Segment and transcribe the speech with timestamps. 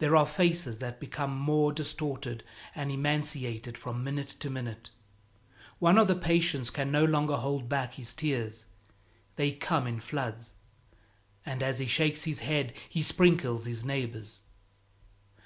[0.00, 4.90] There are faces that become more distorted and emaciated from minute to minute.
[5.78, 8.66] One of the patients can no longer hold back his tears;
[9.36, 10.52] they come in floods,
[11.46, 14.40] and as he shakes his head he sprinkles his neighbors.